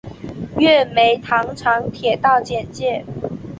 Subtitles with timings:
[0.57, 3.05] 月眉糖厂铁道简介